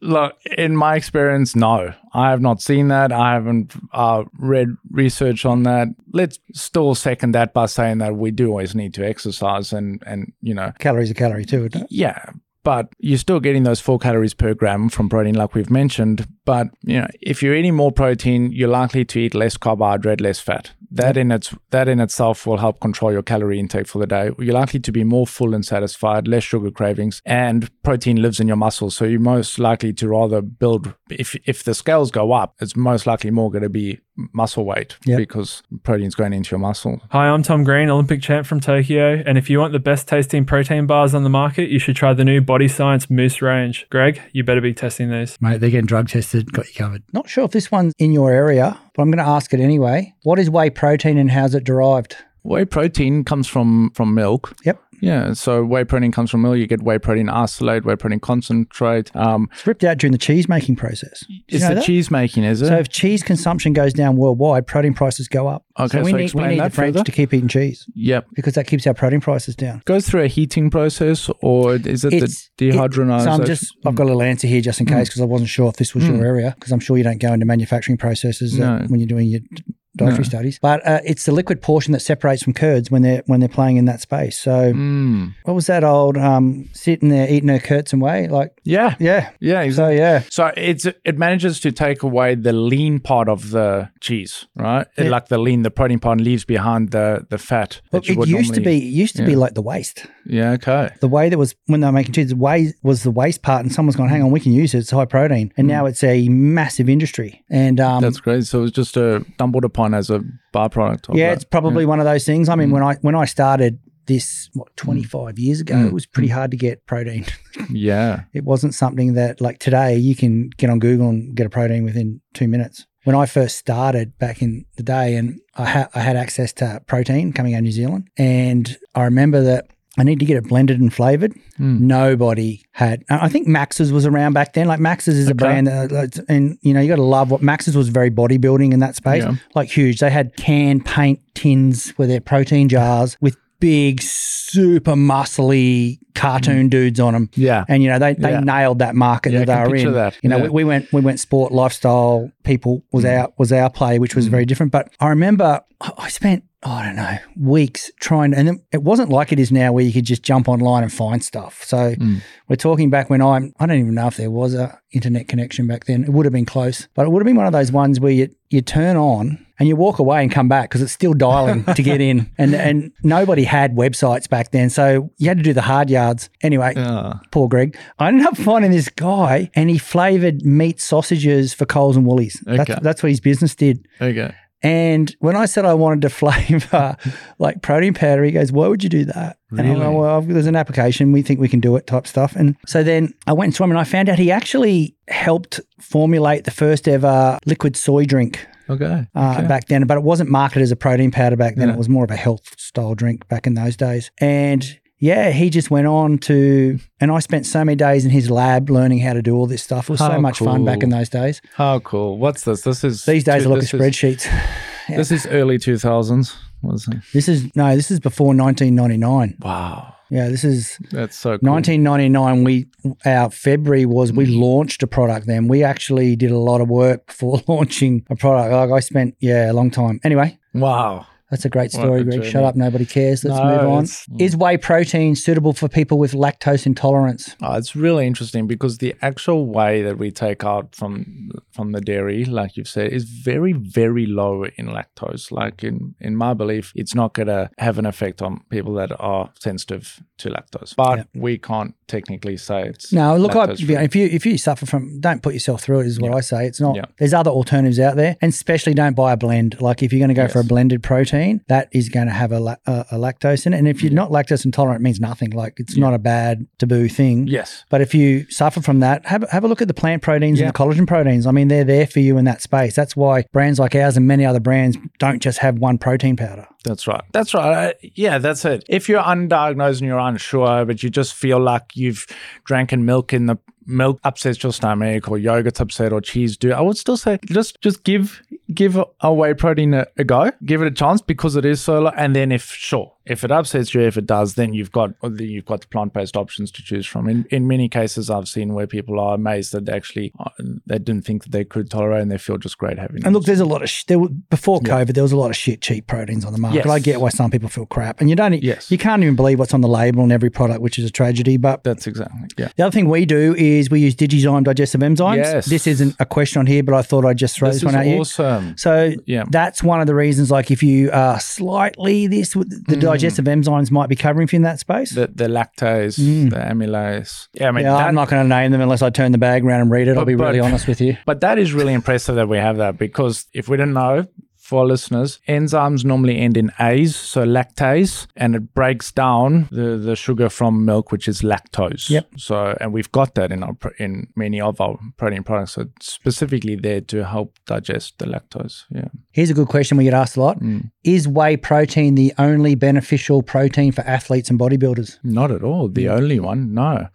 [0.00, 3.12] Look, in my experience, no, I have not seen that.
[3.12, 5.88] I haven't uh, read research on that.
[6.12, 10.32] Let's still second that by saying that we do always need to exercise, and and
[10.40, 12.30] you know, Calories are calorie too, yeah,
[12.68, 16.28] but you're still getting those four calories per gram from protein, like we've mentioned.
[16.44, 20.38] But you know, if you're eating more protein, you're likely to eat less carbohydrate, less
[20.38, 20.72] fat.
[20.90, 24.30] That in its that in itself will help control your calorie intake for the day.
[24.38, 28.48] You're likely to be more full and satisfied, less sugar cravings, and protein lives in
[28.48, 28.94] your muscles.
[28.96, 30.94] So you're most likely to rather build.
[31.10, 34.00] If if the scales go up, it's most likely more going to be
[34.32, 35.18] muscle weight Yep.
[35.18, 37.00] because protein's going into your muscle.
[37.10, 39.22] Hi, I'm Tom Green, Olympic champ from Tokyo.
[39.24, 42.14] And if you want the best tasting protein bars on the market, you should try
[42.14, 43.86] the new Body Science Mousse range.
[43.90, 45.36] Greg, you better be testing these.
[45.40, 47.02] Mate, they're getting drug tested, got you covered.
[47.12, 50.12] Not sure if this one's in your area, but I'm going to ask it anyway.
[50.24, 52.16] What is whey protein and how's it derived?
[52.48, 54.54] Whey protein comes from from milk.
[54.64, 54.80] Yep.
[55.00, 56.56] Yeah, so whey protein comes from milk.
[56.56, 59.14] You get whey protein isolate, whey protein concentrate.
[59.14, 61.20] Um, It's ripped out during the cheese making process.
[61.20, 61.84] Did you it's know the that?
[61.84, 62.66] cheese making, is it?
[62.66, 65.64] So if cheese consumption goes down worldwide, protein prices go up.
[65.78, 67.04] Okay, so we so need, we explain need that the French further.
[67.04, 68.26] to keep eating cheese yep.
[68.34, 69.82] because that keeps our protein prices down.
[69.84, 73.22] Goes through a heating process, or is it It's- the it- dehydrogenation?
[73.22, 75.50] So I'm just, I've got a little answer here just in case because I wasn't
[75.50, 78.58] sure if this was your area because I'm sure you don't go into manufacturing processes
[78.58, 78.86] uh, No.
[78.88, 79.62] when you're doing your d-
[79.98, 80.24] dietary No.
[80.24, 80.58] studies.
[80.60, 83.76] But uh, it's the liquid portion that separates from curds when they're when they're playing
[83.76, 84.38] in that space.
[84.38, 85.34] So Mm.
[85.44, 88.28] what was that old um, sitting there eating her curds and whey?
[88.28, 89.30] Like Yeah, yeah.
[89.40, 89.96] yeah, exactly.
[89.96, 94.46] So yeah, So it's it manages to take away the lean part of the cheese,
[94.56, 94.86] right?
[94.96, 95.10] It- Yeah.
[95.10, 97.80] like the lean, the protein part leaves behind the the fat.
[97.92, 100.06] Well, it used to be it used to be like the waste.
[100.26, 100.52] Yeah.
[100.52, 100.90] Okay.
[101.00, 103.62] The way that was when they were making cheese, the whey was the waste part,
[103.64, 104.78] and someone's gone, hang on, we can use it.
[104.78, 107.42] It's high protein, and now it's a massive industry.
[107.50, 108.02] And um, Mm.
[108.02, 108.44] That's great.
[108.46, 110.22] So it's just a stumbled upon as a
[110.54, 111.08] byproduct.
[111.10, 111.34] Of yeah, that.
[111.34, 112.48] it's probably one of those things.
[112.48, 112.58] I Mm.
[112.58, 116.12] mean, when I when I started this what 25 years ago, it was Mm.
[116.12, 117.26] pretty hard to get protein.
[117.70, 118.22] yeah.
[118.32, 121.84] it wasn't something that like today you can get on Google and get a protein
[121.84, 122.86] within two minutes.
[123.04, 126.82] When I first started back in the day, and I, ha- I had access to
[126.86, 129.66] protein coming out of New Zealand, and I remember that
[129.98, 131.34] I need to get it blended and flavored.
[131.58, 131.80] Mm.
[131.80, 133.04] Nobody had.
[133.10, 134.66] I think Max's was around back then.
[134.68, 137.76] Like Max's is a brand, that, and you know you got to love what Max's
[137.76, 139.34] was very bodybuilding in that space, Yeah.
[139.54, 139.98] like huge.
[140.00, 146.98] They had can paint tins with their protein jars with big, super muscly cartoon dudes
[147.00, 147.30] on them.
[147.34, 147.64] Yeah.
[147.68, 148.40] And you know they, they Yeah.
[148.40, 149.92] nailed that market Yeah, that they were in.
[149.92, 150.16] that.
[150.22, 150.42] You know, Yeah.
[150.44, 153.18] we, we went we went sport lifestyle people was Mm.
[153.20, 154.72] our was our play, which was very different.
[154.72, 159.30] But I remember I spent I don't know weeks trying, and it- it wasn't like
[159.30, 161.62] it is now where you could just jump online and find stuff.
[161.64, 162.20] So Mm.
[162.48, 165.68] we're talking back when I'm I don't even know if there was a internet connection
[165.68, 166.02] back then.
[166.02, 168.10] It would have been close, but it would have been one of those ones where
[168.12, 169.44] you you turn on.
[169.60, 172.54] And you walk away and come back because it's still dialing to get in, and
[172.54, 176.30] and nobody had websites back then, so you had to do the hard yards.
[176.42, 177.14] Anyway, Yeah.
[177.32, 177.76] poor Greg.
[177.98, 182.40] I ended up finding this guy and he flavored meat sausages for Coles and Woolies.
[182.46, 182.78] That's, Okay.
[182.82, 183.84] that's what his business did.
[184.00, 184.32] Okay.
[184.62, 186.96] And when I said I wanted to flavor
[187.38, 189.38] like protein powder, he goes, Why would you do that?
[189.50, 189.96] And I'm like, Really?
[189.96, 191.12] well, there's an application.
[191.12, 192.34] We think we can do it type stuff.
[192.36, 195.60] And so then I went and saw him and I found out he actually helped
[195.80, 199.06] formulate the first ever liquid soy drink Okay.
[199.14, 199.46] uh, okay.
[199.46, 201.68] back then, but it wasn't marketed as a protein powder back then.
[201.68, 201.74] Yeah.
[201.74, 204.10] It was more of a health style drink back in those days.
[204.18, 208.30] And yeah, he just went on to, and I spent so many days in his
[208.30, 209.84] lab learning how to do all this stuff.
[209.88, 211.40] It was so How much fun back in those days.
[211.54, 212.18] How cool.
[212.18, 212.62] What's this?
[212.62, 214.26] This is These days, I two- look at spreadsheets.
[214.88, 216.34] This is early 2000s.
[216.62, 216.96] Was it?
[217.12, 219.36] This is no, this is before 1999.
[219.42, 219.94] Wow.
[220.08, 221.50] Yeah, this is That's so cool.
[221.52, 222.42] 1999.
[222.44, 222.66] We
[223.04, 224.40] our February was we Mm.
[224.40, 225.26] launched a product.
[225.26, 228.50] Then we actually did a lot of work before launching a product.
[228.50, 230.00] Like I spent yeah a long time.
[230.04, 231.06] Anyway, Wow.
[231.30, 232.24] That's a great story, Greg.
[232.24, 232.56] Shut up.
[232.56, 233.22] Nobody cares.
[233.22, 233.84] Let's No, move on.
[233.84, 234.20] it's- mm.
[234.20, 237.36] Is whey protein suitable for people with lactose intolerance?
[237.42, 241.80] Oh, it's really interesting because the actual whey that we take out from from the
[241.80, 245.30] dairy, like you've said, is very very low in lactose.
[245.30, 248.90] Like in in my belief, it's not going to have an effect on people that
[248.98, 250.74] are sensitive to lactose.
[250.76, 254.98] But we can't technically say it's No, look, I, if you if you suffer from,
[255.00, 255.86] don't put yourself through it.
[255.88, 256.46] Is what I say.
[256.46, 256.74] It's not.
[256.76, 256.86] Yeah.
[256.98, 259.60] There's other alternatives out there, and especially don't buy a blend.
[259.60, 261.17] Like if you're going to go for a blended protein,
[261.48, 263.58] that is going to have a, la- a, a lactose in it.
[263.58, 263.96] And if you're mm-hmm.
[263.96, 265.30] not lactose intolerant, it means nothing.
[265.30, 267.26] Like it's not a bad taboo thing.
[267.26, 270.38] yes, But if you suffer from that, have, have a look at the plant proteins
[270.38, 270.46] Yeah.
[270.46, 271.26] and the collagen proteins.
[271.26, 272.74] I mean, they're there for you in that space.
[272.74, 276.46] That's why brands like ours and many other brands don't just have one protein powder.
[276.64, 277.04] That's right.
[277.12, 277.76] That's right.
[277.94, 278.64] Yeah, that's it.
[278.68, 282.06] If you're undiagnosed and you're unsure, but you just feel like you've
[282.44, 286.52] drank and milk in the milk upsets your stomach or yogurt's upset or cheese do,
[286.52, 290.62] I would still say just just give give a whey protein a, a go, give
[290.62, 291.92] it a chance because it is so low.
[291.96, 295.44] And then if sure, if it upsets you, if it does, then you've got you've
[295.46, 297.08] got the plant based options to choose from.
[297.08, 300.30] In in many cases, I've seen where people are amazed that they actually uh,
[300.66, 303.04] they didn't think that they could tolerate, and they feel just great having.
[303.04, 305.30] And look, there's a lot of sh- there were, before COVID, there was a lot
[305.30, 306.58] of shit cheap proteins on the market.
[306.64, 306.66] Yes.
[306.66, 308.28] I get why some people feel crap, and you don't.
[308.42, 308.70] Yes.
[308.70, 311.36] You can't even believe what's on the label on every product, which is a tragedy.
[311.36, 312.50] But That's exactly yeah.
[312.56, 315.16] the other thing we do is we use DigeZyme digestive enzymes.
[315.16, 315.46] Yes.
[315.46, 317.74] This isn't a question on here, but I thought I'd just throw this, This one
[317.74, 317.98] at you.
[318.00, 318.56] awesome.
[318.58, 319.24] So Yeah.
[319.30, 320.30] that's one of the reasons.
[320.30, 324.38] Like if you are slightly this, with the digestive enzymes might be covering for you
[324.38, 324.92] in that space.
[324.92, 324.94] Mm.
[324.94, 327.28] The the lactase, the amylase.
[327.34, 329.18] Yeah, I mean yeah, that, I'm not going to name them unless I turn the
[329.18, 329.92] bag around and read it.
[329.92, 330.96] I'll But- be really honest with you.
[331.06, 334.06] But that is really impressive that we have that because if we didn't know,
[334.48, 339.76] for our listeners, enzymes normally end in A's, so lactase, and it breaks down the,
[339.76, 341.90] the sugar from milk, which is lactose.
[341.90, 342.08] Yep.
[342.16, 345.52] So, and we've got that in our in many of our protein products.
[345.52, 348.64] So, specifically there to help digest the lactose.
[348.70, 348.88] Yeah.
[349.10, 350.70] Here's a good question we get asked a lot: Mm.
[350.82, 354.98] Is whey protein the only beneficial protein for athletes and bodybuilders?
[355.04, 355.68] Not at all.
[355.68, 356.54] The only one.
[356.54, 356.88] No.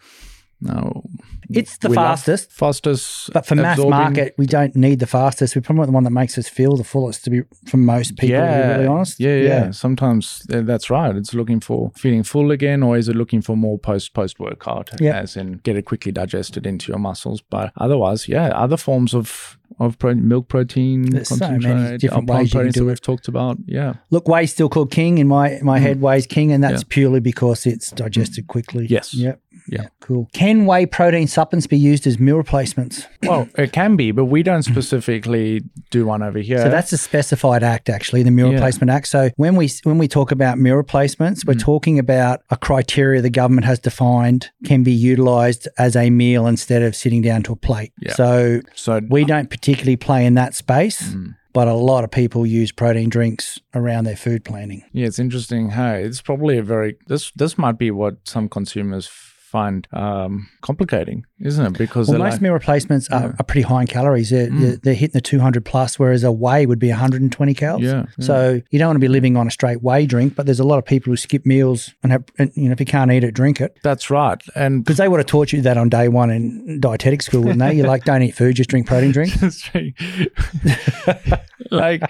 [0.63, 1.04] No.
[1.49, 3.32] It's the We love fastest, Fastest.
[3.34, 5.56] but for mass absorbing- market, we don't need the fastest.
[5.56, 7.23] We probably want the one that makes us feel the fullest.
[7.26, 9.19] To be, for most people, to be really honest.
[9.19, 9.71] Yeah, yeah.
[9.71, 11.15] Sometimes uh, that's right.
[11.15, 14.89] It's looking for feeling full again, or is it looking for more post post workout,
[14.99, 15.17] Yeah.
[15.19, 17.41] as in get it quickly digested into your muscles?
[17.41, 22.47] But otherwise, yeah, other forms of of pro- milk protein, There's so many different ways
[22.47, 22.88] you can proteins do that it.
[22.88, 23.57] we've talked about.
[23.65, 26.01] Yeah, Look, whey's still called king in my my head.
[26.01, 26.88] Whey's king, and that's Mm.
[26.89, 26.95] Yeah.
[26.95, 28.86] purely because it's digested quickly.
[28.89, 29.13] Yes.
[29.13, 29.39] Yep.
[29.69, 29.88] Yeah.
[30.01, 30.27] Cool.
[30.33, 33.07] Can whey protein supplements be used as meal replacements?
[33.23, 36.57] well, it can be, but we don't specifically do one over here.
[36.57, 38.53] So that's a specified act, actually, the meal Yeah.
[38.55, 39.07] replacement act.
[39.07, 41.47] So when we when we talk about meal replacements, Mm.
[41.47, 46.45] we're talking about a criteria the government has defined can be utilised as a meal
[46.47, 47.91] instead of sitting down to a plate.
[48.01, 48.13] Yeah.
[48.13, 51.36] So so we don't particularly play in that space, Mm.
[51.54, 54.84] but a lot of people use protein drinks around their food planning.
[54.91, 55.69] Yeah, it's interesting.
[55.69, 59.08] Hey, it's probably a very this this might be what some consumers
[59.53, 61.73] find um, complicating, isn't it?
[61.77, 64.31] Because Well, most like, meal replacements are, are pretty high in calories.
[64.31, 64.81] They're, Mm.
[64.81, 67.85] they're, hitting the 200 plus, whereas a whey would be 120 calories.
[67.85, 68.25] Yeah, yeah.
[68.25, 70.63] So you don't want to be living on a straight whey drink, but there's a
[70.63, 73.23] lot of people who skip meals and have, and, you know, if you can't eat
[73.23, 73.77] it, drink it.
[73.83, 74.41] that's right.
[74.55, 77.59] And Because they would have taught you that on day one in dietetic school, wouldn't
[77.59, 77.73] they?
[77.75, 79.33] You're like, don't eat food, just drink protein drink.
[79.35, 79.91] That's true.
[81.71, 82.01] like,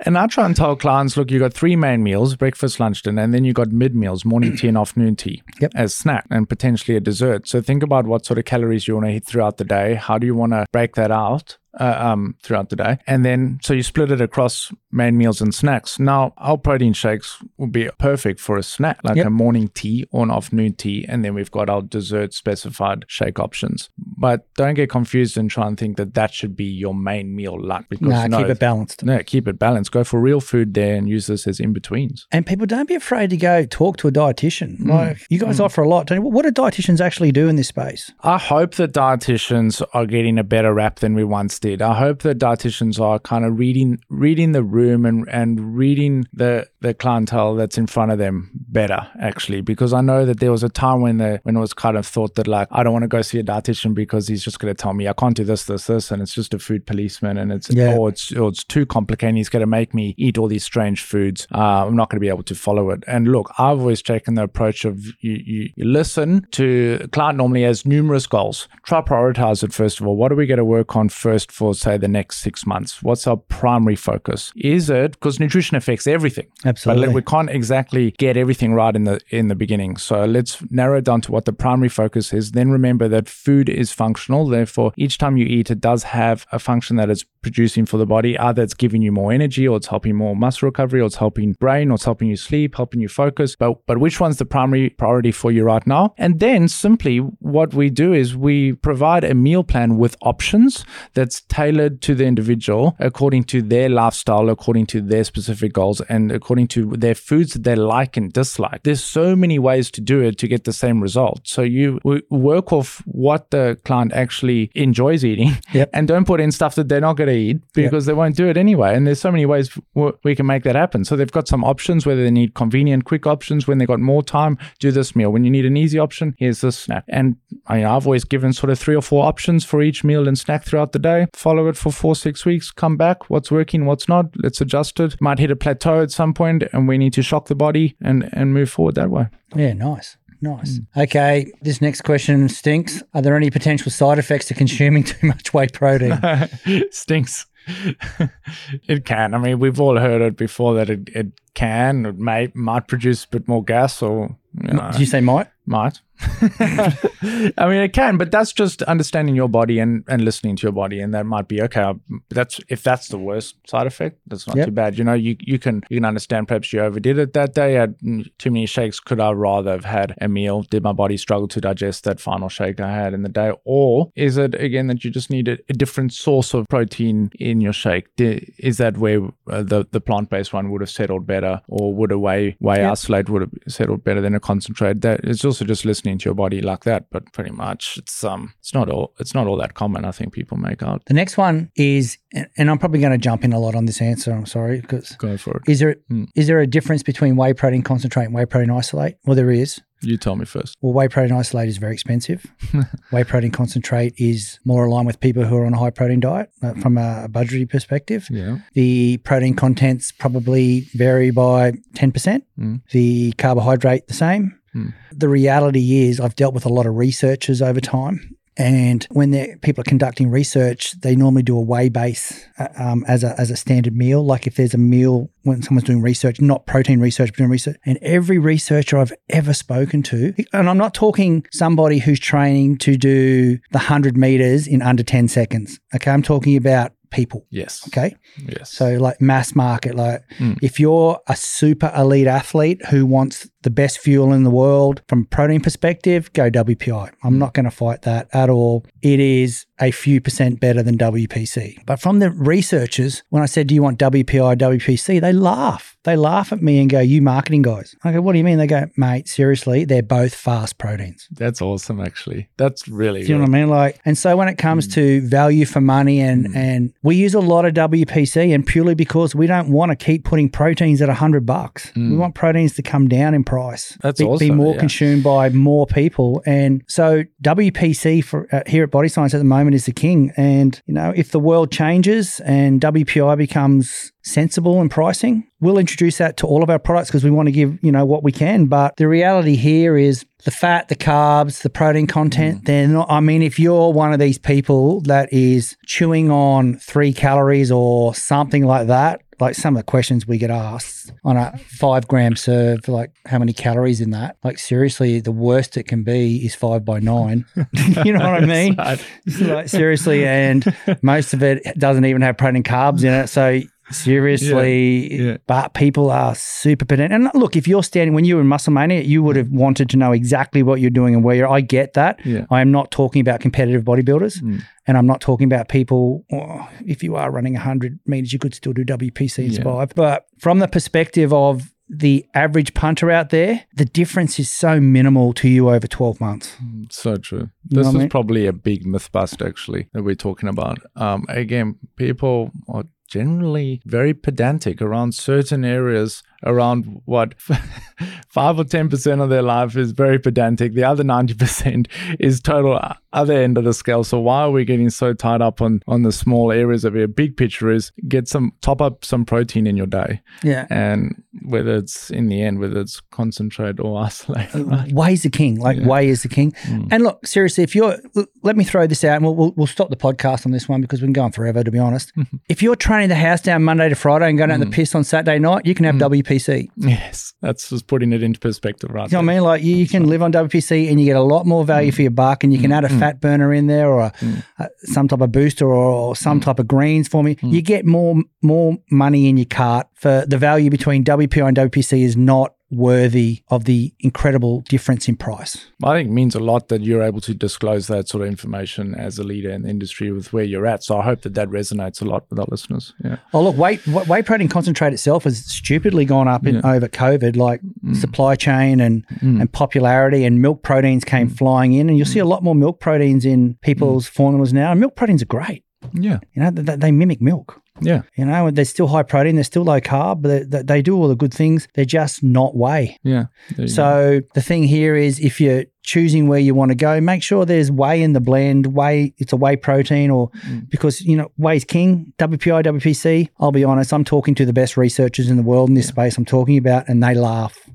[0.00, 3.22] and I try and tell clients, look, you've got three main meals, breakfast, lunch, dinner,
[3.22, 5.72] and then you've got mid meals, morning tea and afternoon tea Yep.
[5.74, 7.48] as snack and potentially a dessert.
[7.48, 9.94] So think about what sort of calories you want to hit throughout the day.
[9.94, 11.56] How do you want to break that out?
[11.78, 15.54] Uh, um, throughout the day, and then so you split it across main meals and
[15.54, 16.00] snacks.
[16.00, 19.26] Now, our protein shakes would be perfect for a snack, like Yep.
[19.26, 23.38] a morning tea or an afternoon tea, and then we've got our dessert specified shake
[23.38, 23.88] options.
[24.20, 27.58] But don't get confused and try and think that that should be your main meal
[27.60, 29.02] lunch because Nah, no, keep it balanced.
[29.02, 29.90] no, keep it balanced.
[29.92, 32.26] Go for real food there and use this as in betweens.
[32.30, 34.78] And people don't be afraid to go talk to a dietitian.
[34.78, 34.88] Mm.
[34.90, 36.06] Like you guys offer a lot.
[36.06, 36.30] Don't you?
[36.30, 38.12] What do dietitians actually do in this space?
[38.20, 41.80] I hope that dietitians are getting a better rap than we once did.
[41.82, 46.66] I hope that dietitians are kind of reading reading the room and, and reading the,
[46.80, 49.60] the clientele that's in front of them better, actually.
[49.60, 52.06] Because I know that there was a time when the when it was kind of
[52.06, 54.74] thought that like I don't want to go see a dietitian because he's just going
[54.74, 57.36] to tell me I can't do this, this, this, and it's just a food policeman,
[57.38, 57.96] and it's Yeah.
[57.96, 59.36] or it's or it's too complicated.
[59.36, 61.46] He's going to make me eat all these strange foods.
[61.54, 63.04] Uh, I'm not going to be able to follow it.
[63.06, 67.36] And look, I've always taken the approach of you, you, you listen to a client
[67.38, 68.68] normally has numerous goals.
[68.84, 70.16] Try prioritize it first of all.
[70.16, 73.02] What are we going to work on first for say the next six months?
[73.02, 74.52] What's our primary focus?
[74.56, 76.46] Is it because nutrition affects everything?
[76.70, 77.06] Absolutely.
[77.06, 79.96] But we can't exactly get everything right in the in the beginning.
[79.96, 82.52] So let's narrow it down to what the primary focus is.
[82.52, 84.46] Then remember that food is functional.
[84.46, 88.06] Therefore, each time you eat, it does have a function that it's producing for the
[88.06, 88.38] body.
[88.38, 91.52] Either it's giving you more energy, or it's helping more muscle recovery, or it's helping
[91.54, 93.56] brain, or it's helping you sleep, helping you focus.
[93.56, 96.14] But but which one's the primary priority for you right now?
[96.18, 101.40] And then simply what we do is we provide a meal plan with options that's
[101.42, 106.59] tailored to the individual according to their lifestyle, according to their specific goals, and according
[106.68, 108.82] to their foods that they like and dislike.
[108.82, 111.40] There's so many ways to do it to get the same result.
[111.44, 115.90] So you work off what the client actually enjoys eating Yep.
[115.92, 118.48] and don't put in stuff that they're not going to eat because they won't do
[118.48, 118.94] it anyway.
[118.94, 121.04] And there's so many ways w- we can make that happen.
[121.04, 123.66] So they've got some options, whether they need convenient, quick options.
[123.66, 125.30] When they've got more time, do this meal.
[125.30, 127.04] When you need an easy option, here's this snack.
[127.08, 130.26] And I mean, I've always given sort of three or four options for each meal
[130.28, 131.26] and snack throughout the day.
[131.34, 132.70] Follow it for four, six weeks.
[132.70, 133.28] Come back.
[133.30, 133.86] What's working?
[133.86, 134.26] What's not?
[134.36, 135.20] Let's adjust it.
[135.20, 138.28] Might hit a plateau at some point, and we need to shock the body and
[138.32, 139.28] and move forward that way.
[139.54, 140.16] Yeah, nice.
[140.42, 140.78] Nice.
[140.78, 141.02] Mm.
[141.04, 143.02] Okay, this next question stinks.
[143.12, 146.18] Are there any potential side effects to consuming too much whey protein?
[146.90, 147.46] Stinks.
[148.88, 149.34] it can.
[149.34, 153.24] I mean, we've all heard it before that it, it can, it may might produce
[153.24, 155.48] a bit more gas or you know, Did you say might?
[155.66, 156.00] might.
[156.42, 160.72] I mean, it can, but that's just understanding your body and, and listening to your
[160.72, 161.80] body, and that might be okay.
[161.82, 164.66] um, That's if that's the worst side effect, that's not Yep.
[164.66, 164.98] too bad.
[164.98, 166.48] You know, you you can you can understand.
[166.48, 167.74] Perhaps you overdid it that day.
[167.74, 169.00] Had mm, too many shakes.
[169.00, 170.62] Could I rather have had a meal?
[170.62, 174.10] Did my body struggle to digest that final shake I had in the day, or
[174.16, 177.72] is it again that you just need a, a different source of protein in your
[177.72, 178.06] shake?
[178.18, 182.12] Is that where uh, the the plant based one would have settled better, or would
[182.12, 182.92] a whey whey Yep.
[182.92, 185.00] isolate would have settled better than a concentrate?
[185.02, 187.06] That it's also just listening to your body like that.
[187.10, 190.04] But pretty much, it's um, it's not all it's not all that common.
[190.04, 191.02] I think people make out.
[191.06, 192.18] The next one is,
[192.56, 194.32] and I'm probably going to jump in a lot on this answer.
[194.32, 195.62] I'm sorry because Go for it.
[195.70, 196.24] is there is Hmm.
[196.34, 199.16] there a difference between whey protein concentrate and whey protein isolate?
[199.24, 199.80] Well, there is.
[200.02, 200.78] You tell me first.
[200.80, 202.46] Well, whey protein isolate is very expensive.
[203.10, 206.48] whey protein concentrate is more aligned with people who are on a high protein diet
[206.62, 208.26] uh, from a budgetary perspective.
[208.30, 208.60] Yeah.
[208.72, 212.42] The protein contents probably vary by 10%.
[212.58, 212.80] Mm.
[212.92, 214.58] The carbohydrate, the same.
[214.74, 214.94] Mm.
[215.12, 218.36] The reality is, I've dealt with a lot of researchers over time.
[218.56, 223.24] And when people are conducting research, they normally do a whey base uh, um, as,
[223.24, 224.22] a, as a standard meal.
[224.22, 227.76] Like if there's a meal when someone's doing research, not protein research, but doing research.
[227.86, 232.96] And every researcher I've ever spoken to, and I'm not talking somebody who's training to
[232.96, 235.80] do the 100 meters in under 10 seconds.
[235.94, 236.10] Okay.
[236.10, 237.46] I'm talking about people.
[237.50, 237.82] Yes.
[237.88, 238.14] Okay.
[238.46, 238.70] Yes.
[238.72, 240.58] So like mass market, like Mm.
[240.62, 245.22] if you're a super elite athlete who wants the best fuel in the world from
[245.22, 247.10] a protein perspective, go WPI.
[247.22, 248.84] I'm not going to fight that at all.
[249.02, 251.84] It is a few percent better than WPC.
[251.86, 255.20] But from the researchers, when I said, Do you want WPI, or WPC?
[255.20, 255.96] They laugh.
[256.04, 257.94] They laugh at me and go, You marketing guys.
[258.04, 258.58] I go, What do you mean?
[258.58, 261.28] They go, Mate, seriously, they're both fast proteins.
[261.30, 262.00] That's awesome.
[262.00, 263.22] Actually, that's really.
[263.22, 263.68] Do you know what I mean?
[263.68, 266.56] Like, and so when it comes to value for money, and Mm.
[266.56, 270.24] and we use a lot of WPC, and purely because we don't want to keep
[270.24, 271.90] putting proteins at hundred bucks.
[271.96, 273.92] We want proteins to come down in price.
[273.92, 274.00] Mm.
[274.02, 274.80] That's be, be more yeah.
[274.80, 279.44] consumed by more people, and so WPC for uh, here at Body Science at the
[279.44, 280.32] moment is the king.
[280.36, 286.18] And you know, if the world changes and WPI becomes sensible in pricing, we'll introduce
[286.18, 288.30] that to all of our products because we want to give you know what we
[288.30, 288.66] can.
[288.66, 293.10] But the reality here is the fat, the carbs, the protein content, they're not.
[293.10, 298.14] I mean, if you're one of these people that is chewing on three calories or
[298.14, 302.36] something like that, like some of the questions we get asked on a five gram
[302.36, 304.36] serve, like how many calories in that?
[304.44, 307.46] Like, seriously, the worst it can be is five by nine.
[308.04, 308.74] you know what I mean?
[308.76, 310.26] Like, seriously.
[310.26, 310.64] And
[311.02, 313.28] most of it doesn't even have protein carbs in it.
[313.28, 315.36] So, seriously, Yeah, yeah.
[315.46, 317.14] but people are super pedantic.
[317.14, 319.90] And look, if you're standing when you were in Muscle Mania, you would have wanted
[319.90, 321.48] to know exactly what you're doing and where you're.
[321.48, 322.24] I get that.
[322.24, 322.46] Yeah.
[322.50, 324.62] I am not talking about competitive bodybuilders, Mm.
[324.86, 326.24] and I'm not talking about people.
[326.32, 329.92] oh, if you are running 100 meters, you could still do WPC and survive.
[329.94, 335.32] But from the perspective of the average punter out there, the difference is so minimal
[335.34, 336.56] to you over 12 months.
[336.90, 337.50] So true.
[337.68, 338.08] You This what I is mean?
[338.08, 340.78] probably a big myth bust, actually, that we're talking about.
[340.94, 347.34] Um, again, people are generally very pedantic around certain areas around what
[348.28, 350.72] five or ten percent of their life is very pedantic.
[350.74, 352.80] The other ninety percent is total
[353.12, 354.04] other end of the scale.
[354.04, 357.14] So why are we getting so tied up on on the small areas of it?
[357.14, 360.66] Big picture is get some top up some protein in your day, Yeah.
[360.70, 364.48] and whether it's in the end whether it's concentrate or isolate.
[364.54, 364.92] Right?
[364.92, 365.60] Whey's the king.
[365.60, 365.86] Like Yeah.
[365.88, 366.52] Way is the king.
[366.64, 366.88] Mm.
[366.90, 367.96] And look, seriously, if you're,
[368.42, 370.80] let me throw this out, and we'll, we'll, we'll stop the podcast on this one
[370.80, 372.12] because we've been going forever, to be honest.
[372.48, 372.76] if you're
[373.08, 374.70] the house down Monday to Friday and going out in Mm.
[374.70, 376.68] the piss on Saturday night, you can have WPC.
[376.76, 379.10] Yes, that's just putting it into perspective, right?
[379.10, 379.42] You know what I mean?
[379.44, 381.66] Like you, you can live on WPC and you get a lot more Mm.
[381.66, 384.12] value for your buck, and you can add a fat burner in there or a,
[384.58, 386.44] a, some type of booster or, or some Mm.
[386.44, 387.36] type of greens for me.
[387.42, 392.02] You get more more money in your cart for the value between WPI and WPC
[392.02, 395.66] is not worthy of the incredible difference in price.
[395.82, 398.94] I think it means a lot that you're able to disclose that sort of information
[398.94, 400.84] as a leader in the industry with where you're at.
[400.84, 402.94] So I hope that that resonates a lot with our listeners.
[403.04, 403.16] Yeah.
[403.32, 407.36] Oh look, weight wa- whey protein concentrate itself has stupidly gone up in over COVID,
[407.36, 407.96] like mm.
[407.96, 409.40] supply chain and mm.
[409.40, 411.36] and popularity, and milk proteins came mm.
[411.36, 414.70] flying in, and you'll see a lot more milk proteins in people's formulas now.
[414.70, 415.64] And milk proteins are great.
[415.92, 416.20] Yeah.
[416.34, 417.60] You know, they, they mimic milk.
[417.80, 418.02] Yeah.
[418.16, 420.96] You know, and they're still high protein, they're still low carb, but they, they, do
[420.96, 421.68] all the good things.
[421.74, 422.98] They're just not whey.
[423.02, 423.26] Yeah.
[423.50, 423.66] You go.
[423.66, 427.44] So the thing here is, if you're choosing where you want to go, make sure
[427.44, 428.74] there's whey in the blend.
[428.74, 430.68] Whey, it's a whey protein, or mm.
[430.70, 432.12] because you know whey's king.
[432.18, 433.28] WPI, WPC.
[433.38, 436.16] I'll be honest, I'm talking to the best researchers in the world in this space.
[436.16, 437.58] I'm talking about, and they laugh.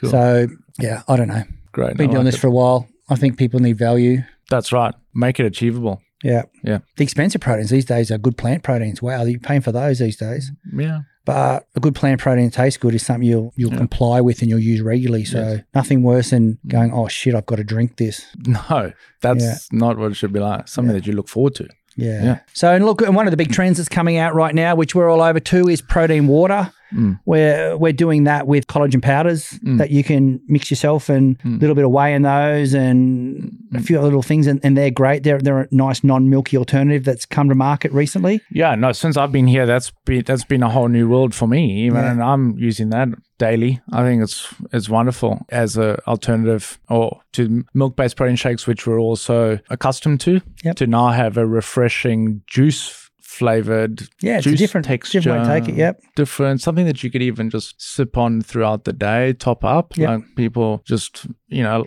[0.00, 0.10] Cool.
[0.10, 0.46] So
[0.78, 1.42] yeah, I don't know.
[1.72, 1.96] great.
[1.96, 2.40] Been I doing like this it.
[2.40, 2.86] for a while.
[3.08, 4.22] I think people need value.
[4.48, 4.94] That's right.
[5.12, 6.00] Make it achievable.
[6.22, 6.42] Yeah.
[6.64, 6.78] Yeah.
[6.96, 9.00] The expensive proteins these days are good plant proteins.
[9.00, 10.50] Wow, you're paying for those these days.
[10.72, 11.00] Yeah.
[11.24, 14.48] But a good plant protein that tastes good is something you'll you'll comply with and
[14.50, 15.24] you'll use regularly.
[15.26, 18.24] So nothing worse than going, oh shit, I've got to drink this.
[18.46, 19.56] No, that's Yeah.
[19.72, 20.66] not what it should be like.
[20.68, 21.68] Something that you look forward to.
[21.96, 22.24] Yeah.
[22.24, 22.38] Yeah.
[22.54, 24.94] So and look, and one of the big trends that's coming out right now, which
[24.94, 26.72] we're all over too, is protein water.
[26.92, 27.20] Mm.
[27.26, 31.60] We're we're doing that with collagen powders that you can mix yourself and a Mm.
[31.60, 34.90] little bit of whey in those and a few other little things, and, and they're
[34.90, 35.22] great.
[35.22, 38.40] They're they're a nice non milky alternative that's come to market recently.
[38.50, 38.92] Yeah, no.
[38.92, 41.84] Since I've been here, that's been that's been a whole new world for me.
[41.86, 42.10] Even Yeah.
[42.12, 43.80] and I'm using that daily.
[43.92, 48.86] I think it's it's wonderful as a alternative or to milk based protein shakes, which
[48.86, 50.40] we're also accustomed to.
[50.64, 50.76] Yep.
[50.76, 53.07] To now have a refreshing juice
[53.38, 56.00] flavored Yeah, it's juice different- texture, different way to take it, yep.
[56.16, 59.96] different something that you could even just sip on throughout the day, top up.
[59.96, 60.08] Yep.
[60.08, 61.86] Like people just you know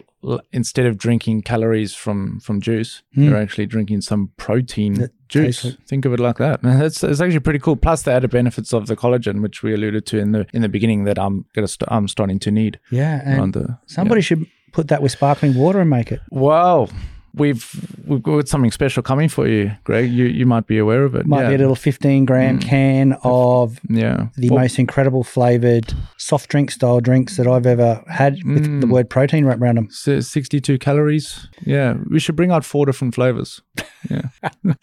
[0.52, 3.24] instead of drinking calories from from juice, Mm.
[3.26, 5.62] you're actually drinking some protein That juice.
[5.64, 6.60] tastes Think of it like that.
[6.88, 7.76] It's, it's actually pretty cool.
[7.76, 10.70] Plus the added benefits of the collagen, which we alluded to in the in the
[10.70, 12.80] beginning, that I'm gonna st- I'm starting to need.
[12.92, 16.22] Yeah, and the, somebody should put that with sparkling water and make it.
[16.30, 16.90] Well,
[17.34, 20.12] we've we've got something special coming for you, Greg.
[20.12, 21.26] You you might be aware of it.
[21.26, 21.50] Might yeah.
[21.50, 24.28] be a little fifteen gram can of yeah.
[24.38, 28.88] the Well, most incredible flavored soft drink style drinks that I've ever had with the
[28.88, 28.92] Mm.
[28.92, 29.88] word protein wrapped around them.
[29.92, 31.48] si- 62 calories.
[31.66, 33.62] Yeah, we should bring out four different flavors.
[34.10, 34.30] Yeah.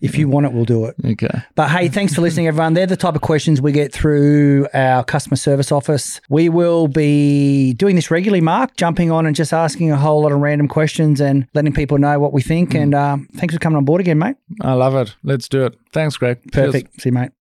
[0.00, 0.96] If you want it, we'll do it.
[1.04, 1.42] Okay.
[1.54, 2.74] But hey, thanks for listening, everyone.
[2.74, 6.20] They're the type of questions we get through our customer service office.
[6.28, 10.32] We will be doing this regularly, Mark, jumping on and just asking a whole lot
[10.32, 12.74] of random questions and letting people know what we think.
[12.74, 14.36] And um, thanks for coming on board again, mate.
[14.60, 15.14] I love it.
[15.22, 15.78] Let's do it.
[15.92, 16.38] Thanks, Greg.
[16.52, 16.72] Cheers.
[16.72, 17.00] Perfect.
[17.00, 17.32] See you, mate.